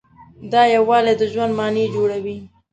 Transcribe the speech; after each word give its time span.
دا 0.51 0.61
یووالی 0.75 1.13
د 1.17 1.23
ژوند 1.31 1.51
معنی 1.59 1.85
جوړوي. 1.95 2.37